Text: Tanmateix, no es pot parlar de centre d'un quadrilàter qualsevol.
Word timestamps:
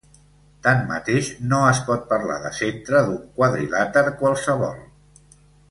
Tanmateix, 0.67 1.29
no 1.51 1.59
es 1.73 1.81
pot 1.91 2.07
parlar 2.15 2.39
de 2.47 2.53
centre 2.63 3.03
d'un 3.09 3.21
quadrilàter 3.39 4.05
qualsevol. 4.23 4.81